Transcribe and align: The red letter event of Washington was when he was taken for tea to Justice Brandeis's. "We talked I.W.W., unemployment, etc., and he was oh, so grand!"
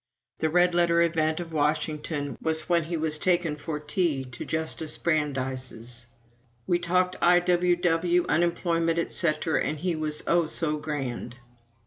The 0.39 0.49
red 0.49 0.73
letter 0.73 1.03
event 1.03 1.39
of 1.39 1.53
Washington 1.53 2.35
was 2.41 2.67
when 2.67 2.85
he 2.85 2.97
was 2.97 3.19
taken 3.19 3.55
for 3.55 3.79
tea 3.79 4.23
to 4.23 4.43
Justice 4.43 4.97
Brandeis's. 4.97 6.07
"We 6.65 6.79
talked 6.79 7.17
I.W.W., 7.21 8.25
unemployment, 8.27 8.97
etc., 8.97 9.63
and 9.63 9.77
he 9.77 9.95
was 9.95 10.23
oh, 10.25 10.47
so 10.47 10.77
grand!" 10.79 11.35